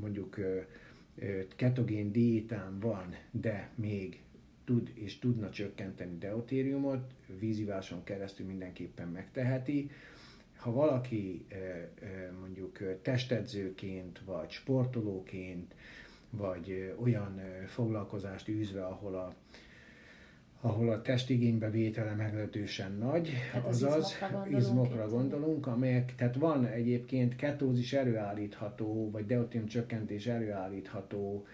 [0.00, 0.36] mondjuk
[1.56, 4.20] ketogén diétán van, de még
[4.64, 9.90] tud és tudna csökkenteni deutériumot, víziváson keresztül mindenképpen megteheti.
[10.56, 11.44] Ha valaki
[12.40, 15.74] mondjuk testedzőként, vagy sportolóként,
[16.30, 19.34] vagy olyan foglalkozást űzve, ahol a,
[20.60, 27.36] ahol a testigénybevétele meglehetősen nagy, hát az azaz izmokra, izmokra gondolunk, amelyek, tehát van egyébként
[27.36, 31.46] ketózis előállítható, vagy deutérium csökkentés előállítható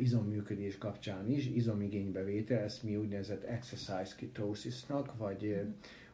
[0.00, 5.70] izomműködés kapcsán is, izomigénybevétel, ezt mi úgynevezett exercise ketosisnak, vagy mm.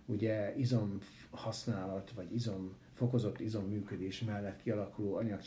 [0.06, 0.98] ugye izom
[1.30, 5.40] használat, vagy izom, fokozott izomműködés mellett kialakuló anyag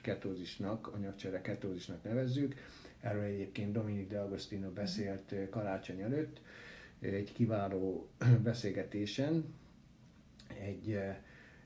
[0.00, 2.54] ketózisnak, anyagcsere ketózisnak nevezzük.
[3.00, 6.40] Erről egyébként Dominik de Agostino beszélt karácsony előtt
[7.00, 8.08] egy kiváló
[8.42, 9.54] beszélgetésen,
[10.60, 10.98] egy,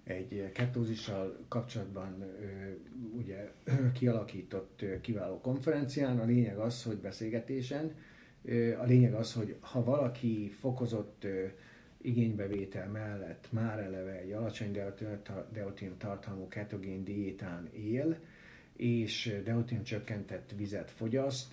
[0.05, 2.25] egy ketózissal kapcsolatban
[3.17, 3.53] ugye
[3.99, 6.19] kialakított kiváló konferencián.
[6.19, 7.95] A lényeg az, hogy beszélgetésen,
[8.81, 11.27] a lényeg az, hogy ha valaki fokozott
[12.05, 14.79] igénybevétel mellett már eleve egy alacsony
[15.53, 18.19] deutin tartalmú ketogén diétán él,
[18.77, 21.53] és deutin csökkentett vizet fogyaszt,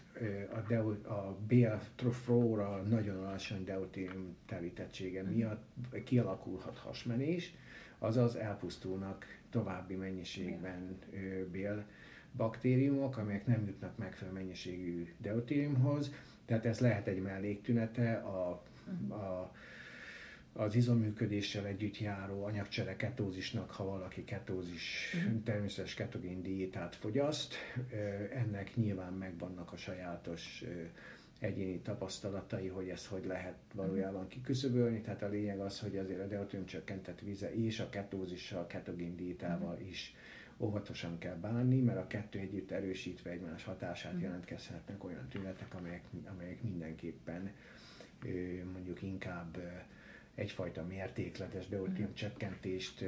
[0.54, 5.64] a, deu, a BF-flóra nagyon alacsony deutin telítettsége miatt
[6.04, 7.54] kialakulhat hasmenés,
[8.00, 10.98] azaz elpusztulnak további mennyiségben
[11.52, 11.86] bél
[12.38, 16.12] baktériumok, amelyek nem jutnak megfelelő mennyiségű deutériumhoz,
[16.46, 18.50] tehát ez lehet egy melléktünete a,
[19.14, 19.52] a
[20.54, 25.44] az izomműködéssel együtt járó anyagcsere ketózisnak, ha valaki ketózis, uh-huh.
[25.44, 27.56] természetes ketogén diétát fogyaszt.
[28.34, 30.64] Ennek nyilván megvannak a sajátos
[31.40, 35.02] egyéni tapasztalatai, hogy ezt hogy lehet valójában kiküszöbölni.
[35.02, 39.16] Tehát a lényeg az, hogy azért a deutérium csökkentett vize és a ketózissal, a ketogén
[39.16, 39.90] diétával uh-huh.
[39.90, 40.16] is
[40.58, 46.62] óvatosan kell bánni, mert a kettő együtt erősítve egymás hatását jelentkezhetnek olyan tünetek, amelyek, amelyek
[46.62, 47.52] mindenképpen
[48.74, 49.58] mondjuk inkább
[50.36, 53.04] egyfajta mértékletes deutérium csökkentést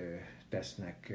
[0.49, 1.13] tesznek,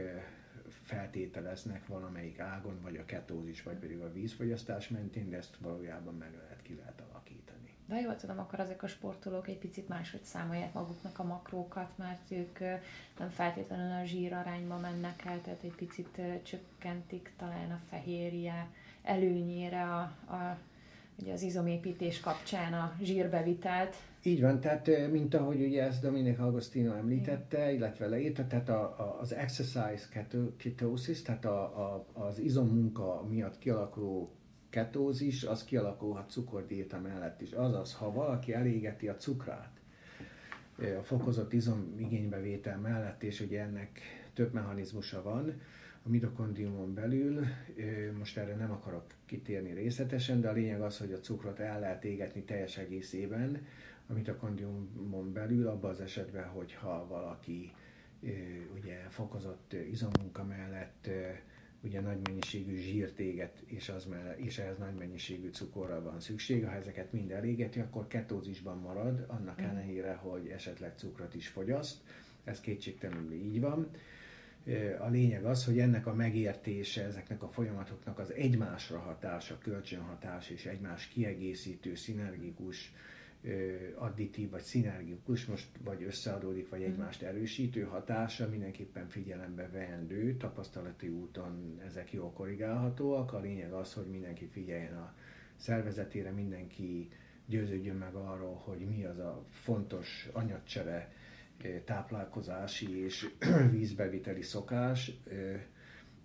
[0.82, 6.34] feltételeznek valamelyik ágon, vagy a ketózis, vagy pedig a vízfogyasztás mentén, de ezt valójában meg
[6.42, 7.76] lehet ki lehet alakítani.
[7.86, 12.30] De jól tudom, akkor ezek a sportolók egy picit máshogy számolják maguknak a makrókat, mert
[12.30, 12.58] ők
[13.18, 18.68] nem feltétlenül a zsír arányba mennek el, tehát egy picit csökkentik talán a fehérje
[19.02, 20.00] előnyére a,
[20.34, 20.58] a
[21.22, 23.96] ugye az izomépítés kapcsán a zsírbevitelt.
[24.22, 29.18] Így van, tehát mint ahogy ugye ezt Dominic Agostino említette, illetve leírta, tehát a, a,
[29.20, 30.04] az exercise
[30.56, 34.32] ketosis, tehát a, a, az izommunka miatt kialakuló
[34.70, 37.52] ketózis, az kialakulhat cukordiéta mellett is.
[37.52, 39.70] Azaz, ha valaki elégeti a cukrát,
[40.98, 44.00] a fokozott izom igénybevétel mellett, és ugye ennek
[44.34, 45.60] több mechanizmusa van,
[46.08, 47.44] a mitokondriumon belül,
[48.18, 52.04] most erre nem akarok kitérni részletesen, de a lényeg az, hogy a cukrot el lehet
[52.04, 53.66] égetni teljes egészében
[54.06, 57.72] a mitokondriumon belül, abban az esetben, hogyha valaki
[58.74, 61.08] ugye fokozott izommunka mellett
[61.80, 66.64] ugye nagy mennyiségű zsírt éget, és, az mellett, és ehhez nagy mennyiségű cukorra van szükség.
[66.64, 69.64] Ha ezeket mind elégeti, akkor ketózisban marad, annak mm.
[69.64, 72.00] ellenére, hogy esetleg cukrot is fogyaszt.
[72.44, 73.90] Ez kétségtelenül így van.
[74.98, 80.66] A lényeg az, hogy ennek a megértése, ezeknek a folyamatoknak az egymásra hatása, kölcsönhatás és
[80.66, 82.92] egymás kiegészítő, szinergikus,
[83.94, 91.80] additív vagy szinergikus, most vagy összeadódik, vagy egymást erősítő hatása mindenképpen figyelembe veendő, tapasztalati úton
[91.86, 93.32] ezek jól korrigálhatóak.
[93.32, 95.14] A lényeg az, hogy mindenki figyeljen a
[95.56, 97.08] szervezetére, mindenki
[97.46, 101.12] győződjön meg arról, hogy mi az a fontos anyagcsere,
[101.84, 103.28] táplálkozási és
[103.70, 105.12] vízbeviteli szokás,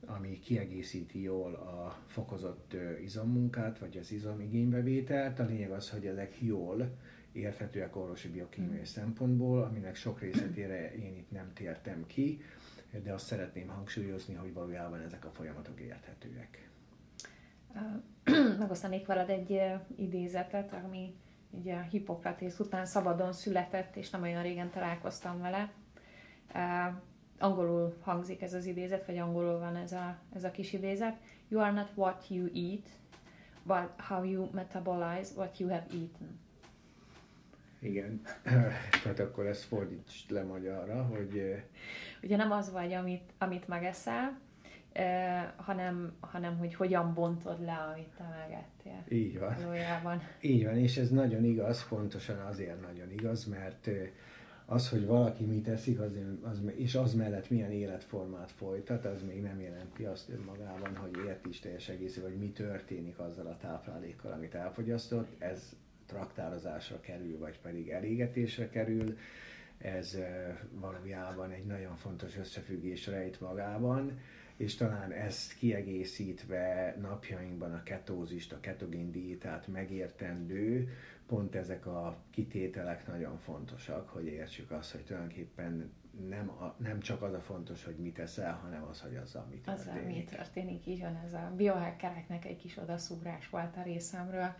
[0.06, 5.40] ami kiegészíti jól a fokozott izommunkát, vagy az izomigénybevételt.
[5.40, 6.98] A lényeg az, hogy ezek jól
[7.32, 8.84] érthetőek orvosi biokémiai hmm.
[8.84, 12.42] szempontból, aminek sok részletére én itt nem tértem ki,
[13.04, 16.70] de azt szeretném hangsúlyozni, hogy valójában ezek a folyamatok érthetőek.
[18.60, 19.60] Megosztanék veled egy
[19.96, 21.16] idézetet, ami
[21.54, 25.72] ugye Hippokratész után szabadon született, és nem olyan régen találkoztam vele.
[26.54, 26.96] Uh,
[27.40, 31.18] angolul hangzik ez az idézet, vagy angolul van ez a, ez a kis idézet.
[31.48, 32.90] You are not what you eat,
[33.64, 36.42] but how you metabolize what you have eaten.
[37.80, 38.22] Igen,
[39.04, 41.64] tehát akkor ezt fordítsd le magyarra, hogy...
[42.22, 44.40] Ugye nem az vagy, amit, amit megeszel,
[45.56, 49.18] hanem, hanem hogy hogyan bontod le, amit te megettél.
[49.18, 49.56] Így van.
[49.62, 50.22] Valójában.
[50.42, 53.90] Így van, és ez nagyon igaz, pontosan azért nagyon igaz, mert
[54.66, 59.42] az, hogy valaki mit eszik, az, az, és az mellett milyen életformát folytat, az még
[59.42, 64.32] nem jelenti azt önmagában, hogy ért is teljes egész, vagy mi történik azzal a táplálékkal,
[64.32, 65.42] amit elfogyasztott.
[65.42, 65.76] Ez
[66.06, 69.18] traktározásra kerül, vagy pedig elégetésre kerül.
[69.78, 70.18] Ez
[70.72, 74.20] valójában egy nagyon fontos összefüggés rejt magában,
[74.58, 80.90] és talán ezt kiegészítve napjainkban a ketózist, a ketogén diétát megértendő,
[81.28, 85.92] pont ezek a kitételek nagyon fontosak, hogy értsük azt, hogy tulajdonképpen
[86.30, 89.58] nem, a, nem csak az a fontos, hogy mit eszel, hanem az, hogy azzal mi
[89.58, 89.92] történik.
[89.92, 94.56] Azzal mi történik, így van, ez a biohackereknek egy kis odaszúrás volt a részemről.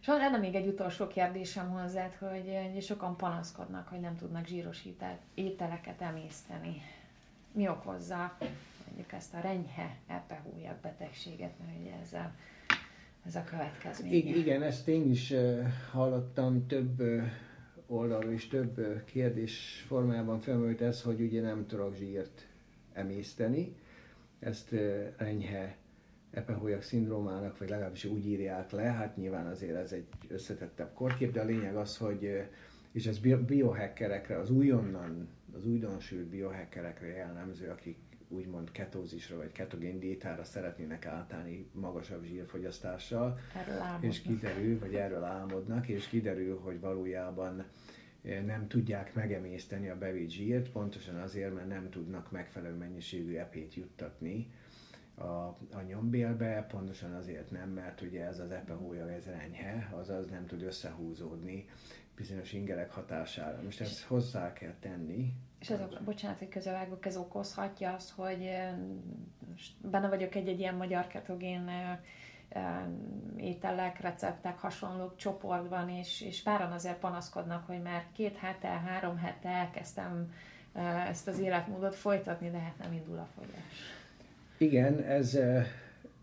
[0.00, 4.86] És van lenne még egy utolsó kérdésem hozzád, hogy sokan panaszkodnak, hogy nem tudnak zsíros
[5.34, 6.82] ételeket emészteni.
[7.52, 8.36] Mi okozza
[8.94, 12.34] mondjuk ezt a renyhe epehújak betegséget, mert ugye ezzel
[13.26, 14.12] ez a következmény.
[14.12, 15.34] Igen, ezt én is
[15.90, 17.02] hallottam több
[17.86, 22.46] oldalról és több kérdés formájában felmerült ez, hogy ugye nem tudok zsírt
[22.92, 23.76] emészteni.
[24.38, 24.72] Ezt
[25.16, 25.76] enyhe
[26.30, 31.40] epehólyak szindrómának, vagy legalábbis úgy írják le, hát nyilván azért ez egy összetettebb korkép, de
[31.40, 32.48] a lényeg az, hogy
[32.92, 37.96] és ez biohackerekre, az újonnan, az újdonsült biohackerekre jellemző, akik
[38.32, 43.38] úgymond ketózisra vagy ketogén diétára szeretnének átállni magasabb zsírfogyasztással.
[44.00, 47.64] És kiderül, vagy erről álmodnak, és kiderül, hogy valójában
[48.22, 53.74] eh, nem tudják megemészteni a bevitt zsírt, pontosan azért, mert nem tudnak megfelelő mennyiségű epét
[53.74, 54.50] juttatni
[55.14, 60.46] a, a nyombélbe, pontosan azért nem, mert ugye ez az epehója, ez enyhe, azaz nem
[60.46, 61.66] tud összehúzódni
[62.16, 63.62] bizonyos ingerek hatására.
[63.62, 65.32] Most ezt hozzá kell tenni.
[65.58, 68.50] És ez, bocsánat, hogy közelvágok, ez okozhatja azt, hogy
[69.80, 71.70] benne vagyok egy-egy ilyen magyar ketogén
[73.36, 79.48] ételek, receptek, hasonlók csoportban, és, és páran azért panaszkodnak, hogy már két hete, három hete
[79.48, 80.32] elkezdtem
[81.08, 84.00] ezt az életmódot folytatni, de hát nem indul a fogyás.
[84.62, 85.38] Igen, ez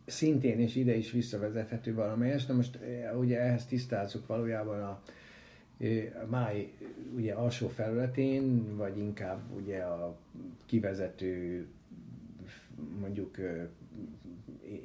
[0.05, 2.79] szintén és ide is visszavezethető valamelyest, de most
[3.19, 5.01] ugye ehhez tisztázzuk valójában a,
[6.23, 6.73] a máj
[7.15, 10.17] ugye alsó felületén, vagy inkább ugye a
[10.65, 11.65] kivezető
[12.99, 13.37] mondjuk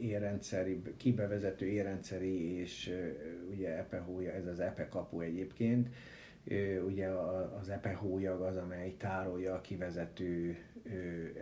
[0.01, 2.90] érrendszeri, kibevezető érrendszeri és
[3.51, 5.88] ugye epehója, ez az epe kapu egyébként,
[6.87, 7.09] ugye
[7.61, 10.57] az epehólyag az, amely tárolja a kivezető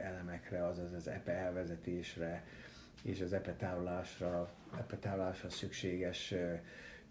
[0.03, 2.45] elemekre, azaz az epe elvezetésre
[3.03, 6.35] és az epe tárolásra, epe tárolásra szükséges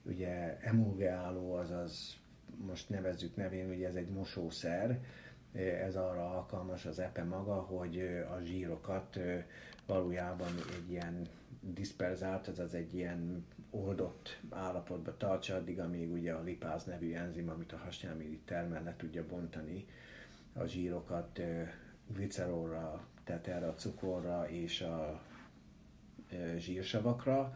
[0.04, 2.18] ugye emulgeáló, azaz
[2.66, 5.00] most nevezzük nevén, ugye ez egy mosószer,
[5.54, 8.00] ez arra alkalmas az epe maga, hogy
[8.38, 9.20] a zsírokat
[9.86, 11.28] valójában egy ilyen
[11.62, 17.72] disperzált, azaz egy ilyen oldott állapotba tartsa, addig, amíg ugye a lipáz nevű enzim, amit
[17.72, 19.86] a hasnyálmirigy termel, le tudja bontani
[20.54, 21.42] a zsírokat
[22.08, 25.22] glicerolra, tehát erre a cukorra és a
[26.58, 27.56] zsírsavakra,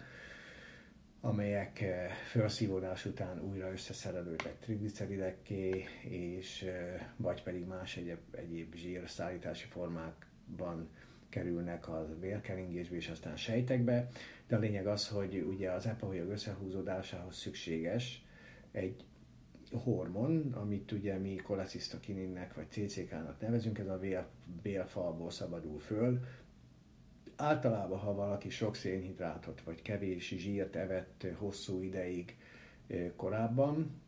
[1.22, 1.84] amelyek
[2.32, 6.66] felszívódás után újra összeszerelődnek trigliceridekké, és
[7.18, 10.90] vagy pedig más egyéb, egyéb zsírszállítási formákban
[11.30, 14.10] kerülnek a vérkeringésbe és aztán sejtekbe,
[14.48, 18.26] de a lényeg az, hogy ugye az epaholyag összehúzódásához szükséges
[18.72, 19.04] egy
[19.78, 24.00] hormon, amit ugye mi kolecisztokininnek vagy CCK-nak nevezünk, ez a
[24.62, 26.20] bélfalból szabadul föl,
[27.36, 32.38] általában, ha valaki sok szénhidrátot vagy kevés zsírt evett hosszú ideig
[33.16, 34.04] korábban,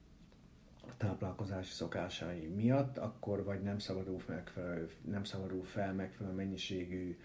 [0.90, 7.18] a táplálkozási szokásai miatt, akkor vagy nem szabadul, megfelelő, nem szabadul fel megfelelő mennyiségű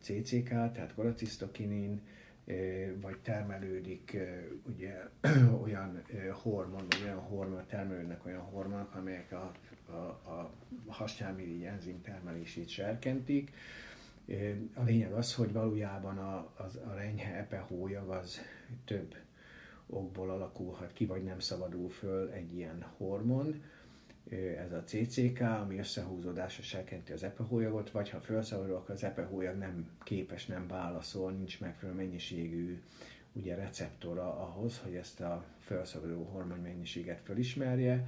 [0.00, 2.00] CCK, tehát kolecisztokinin,
[3.00, 4.18] vagy termelődik
[4.62, 5.08] ugye
[5.64, 9.52] olyan hormon, olyan hormon, termelődnek olyan hormonok, amelyek a,
[9.86, 10.52] a, a
[10.86, 13.50] hasnyálmirigy enzim termelését serkentik,
[14.74, 18.40] a lényeg az, hogy valójában a, az, a renyhe epehólyag az
[18.84, 19.14] több
[19.86, 23.62] okból alakulhat ki, vagy nem szabadul föl egy ilyen hormon,
[24.64, 29.90] ez a CCK, ami összehúzódásra serkenti az epehólyagot, vagy ha felszabadul, akkor az epehólyag nem
[30.02, 32.82] képes, nem válaszol, nincs megfelelő mennyiségű
[33.32, 38.06] ugye receptora ahhoz, hogy ezt a felszabaduló hormon mennyiséget felismerje,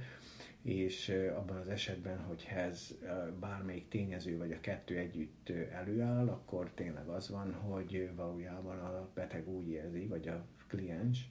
[0.61, 2.95] és abban az esetben, hogy ez
[3.39, 9.47] bármelyik tényező vagy a kettő együtt előáll, akkor tényleg az van, hogy valójában a beteg
[9.47, 11.29] úgy érzi, vagy a kliens,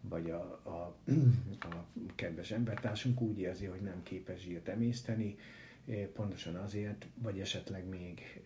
[0.00, 0.94] vagy a, a,
[1.60, 5.36] a kedves embertársunk úgy érzi, hogy nem képes zsírt emészteni,
[6.12, 8.42] pontosan azért, vagy esetleg még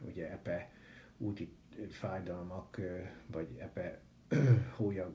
[0.00, 0.70] ugye epe
[1.18, 1.52] úti
[1.90, 2.80] fájdalmak,
[3.26, 4.00] vagy epe
[4.76, 5.12] hólyag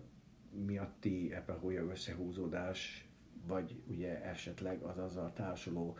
[0.66, 3.08] miatti epe hólyag összehúzódás,
[3.48, 5.98] vagy ugye esetleg az azzal társuló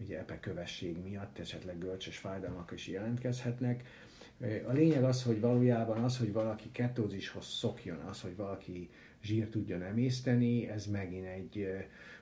[0.00, 3.88] ugye epekövesség miatt esetleg görcsös fájdalmak is jelentkezhetnek.
[4.66, 8.90] A lényeg az, hogy valójában az, hogy valaki ketózishoz szokjon, az, hogy valaki
[9.22, 11.66] zsír tudjon emészteni, ez megint egy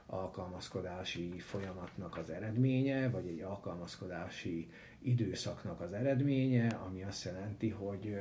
[0.06, 4.68] alkalmazkodási folyamatnak az eredménye, vagy egy alkalmazkodási
[5.02, 8.16] időszaknak az eredménye, ami azt jelenti, hogy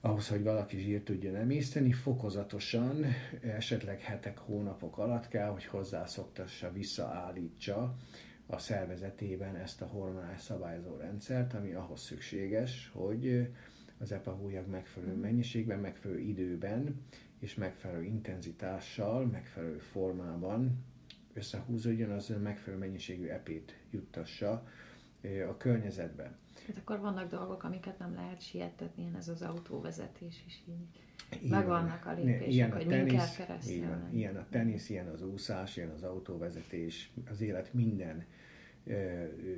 [0.00, 3.04] ahhoz, hogy valaki zsírt tudjon emészteni, fokozatosan,
[3.42, 7.96] esetleg hetek, hónapok alatt kell, hogy hozzászoktassa, visszaállítsa
[8.46, 13.48] a szervezetében ezt a hormonál szabályozó rendszert, ami ahhoz szükséges, hogy
[13.98, 14.38] az EPA
[14.70, 17.00] megfelelő mennyiségben, megfelelő időben
[17.38, 20.84] és megfelelő intenzitással, megfelelő formában
[21.32, 24.66] összehúzódjon, az megfelelő mennyiségű epét juttassa
[25.48, 26.36] a környezetbe.
[26.66, 31.00] Hát akkor vannak dolgok, amiket nem lehet sietetni, ilyen ez az autóvezetés is így.
[31.42, 31.58] Igen.
[31.58, 33.74] Meg vannak a lépések, ilyen a hogy tenisz, keresztül.
[33.74, 38.24] Ilyen, ilyen a tenisz, ilyen az úszás, ilyen az autóvezetés, az élet minden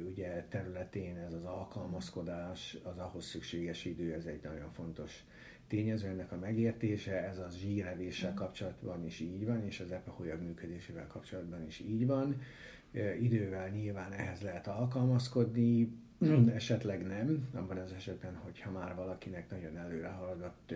[0.08, 5.24] ugye területén ez az alkalmazkodás, az ahhoz szükséges idő, ez egy nagyon fontos
[5.68, 8.34] tényező ennek a megértése, ez az zsírevéssel mm.
[8.34, 12.40] kapcsolatban is így van, és az epeholyag működésével kapcsolatban is így van.
[13.20, 15.92] Idővel nyilván ehhez lehet alkalmazkodni,
[16.54, 20.74] esetleg nem, abban az esetben, hogyha már valakinek nagyon előre haladott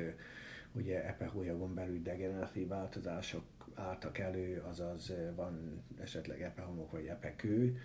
[0.72, 7.78] ugye epehólyagon belül degeneratív változások álltak elő, azaz van esetleg epehomok vagy epekő,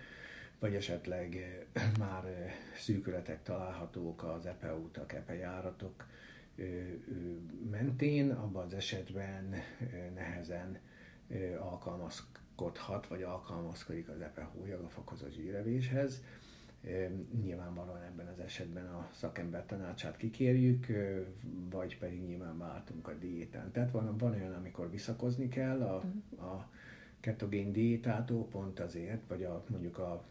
[0.58, 1.58] vagy esetleg
[1.98, 2.24] már
[2.76, 6.06] szűkületek találhatók az epeutak, epejáratok
[7.70, 9.54] mentén, abban az esetben
[10.14, 10.78] nehezen
[11.60, 16.22] alkalmazkodhat, vagy alkalmazkodik az epehólyag a fokozott zsírevéshez.
[17.42, 20.86] Nyilvánvalóan ebben az esetben a szakember tanácsát kikérjük,
[21.70, 23.72] vagy pedig nyilván váltunk a diétán.
[23.72, 26.44] Tehát van, van olyan, amikor visszakozni kell a, mhm.
[26.44, 26.68] a
[27.20, 30.24] ketogén diétától, pont azért, vagy a, mondjuk a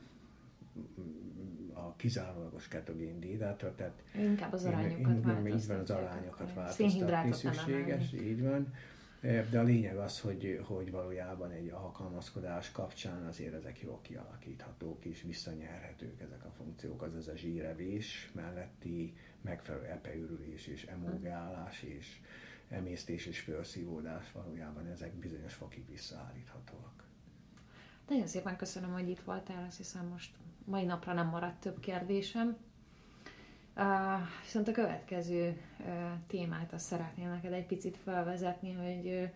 [1.74, 5.50] a kizárólagos ketogén diétától, tehát inkább az arányokat változtatni.
[5.50, 8.74] Így van, az arányokat változtatni szükséges, így van.
[9.22, 15.22] De a lényeg az, hogy, hogy valójában egy alkalmazkodás kapcsán azért ezek jól kialakíthatók és
[15.22, 22.20] visszanyerhetők ezek a funkciók, azaz a zsírevés melletti megfelelő epeürülés és emulgálás és
[22.70, 27.04] emésztés és felszívódás valójában ezek bizonyos fokig visszaállíthatóak.
[28.08, 30.32] Nagyon szépen köszönöm, hogy itt voltál, azt hiszem most
[30.68, 32.58] mai napra nem maradt több kérdésem.
[33.76, 33.84] Uh,
[34.42, 35.86] viszont a következő uh,
[36.28, 39.30] témát azt szeretném neked egy picit felvezetni, hogy,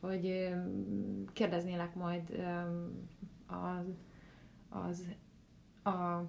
[0.00, 2.44] hogy uh, kérdeznélek majd
[3.46, 3.86] az,
[4.68, 5.04] az
[5.92, 6.22] a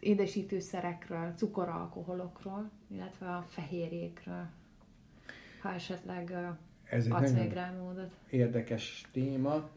[0.00, 4.46] édesítőszerekről, cukoralkoholokról, illetve a fehérjékről,
[5.62, 6.32] ha esetleg
[6.84, 7.32] Ez egy adsz
[7.78, 8.12] módot.
[8.30, 9.68] Érdekes téma.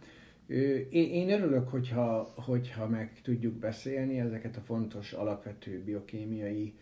[0.90, 6.74] Én örülök, hogyha, hogyha meg tudjuk beszélni ezeket a fontos alapvető biokémiai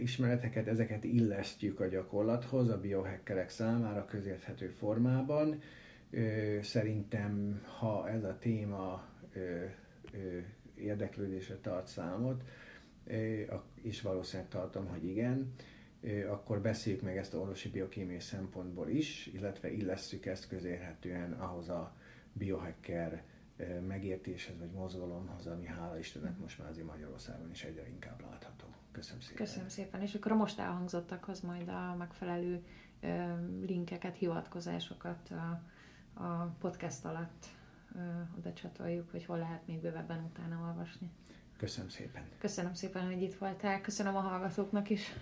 [0.00, 5.60] ismereteket, ezeket illesztjük a gyakorlathoz a biohackerek számára közérthető formában.
[6.62, 9.08] Szerintem, ha ez a téma
[10.74, 12.42] érdeklődésre tart számot,
[13.82, 15.52] és valószínűleg tartom, hogy igen,
[16.28, 21.96] akkor beszéljük meg ezt a orvosi biokémiai szempontból is, illetve illesszük ezt közérhetően ahhoz a
[22.32, 23.22] biohacker
[23.86, 28.66] megértéshez vagy mozgalomhoz, ami hála Istennek most már azért Magyarországon is egyre inkább látható.
[28.92, 29.36] Köszönöm szépen.
[29.36, 32.64] Köszönöm szépen, és akkor a most elhangzottakhoz majd a megfelelő
[33.66, 35.62] linkeket, hivatkozásokat a,
[36.22, 37.46] a podcast alatt
[38.38, 41.10] oda csatoljuk, hogy hol lehet még bővebben utána olvasni.
[41.56, 42.22] Köszönöm szépen.
[42.38, 43.80] Köszönöm szépen, hogy itt voltál.
[43.80, 45.12] Köszönöm a hallgatóknak is.